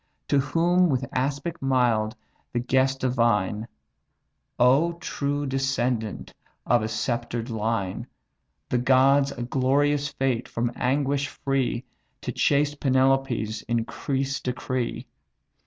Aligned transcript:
To 0.29 0.39
whom, 0.39 0.89
with 0.89 1.05
aspect 1.13 1.61
mild, 1.61 2.15
the 2.53 2.59
guest 2.59 3.01
divine: 3.01 3.67
"Oh 4.57 4.93
true 4.93 5.45
descendant 5.45 6.33
of 6.65 6.81
a 6.81 6.87
sceptred 6.87 7.51
line! 7.51 8.07
The 8.69 8.79
gods 8.79 9.31
a 9.31 9.43
glorious 9.43 10.07
fate 10.09 10.47
from 10.47 10.71
anguish 10.75 11.27
free 11.27 11.83
To 12.21 12.31
chaste 12.31 12.79
Penelope's 12.79 13.61
increase 13.67 14.39
decree. 14.39 15.05